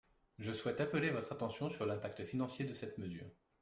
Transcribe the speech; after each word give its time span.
Je 0.39 0.51
souhaite 0.51 0.81
appeler 0.81 1.11
votre 1.11 1.31
attention 1.31 1.69
sur 1.69 1.85
l’impact 1.85 2.23
financier 2.23 2.65
de 2.65 2.73
cette 2.73 2.97
mesure. 2.97 3.29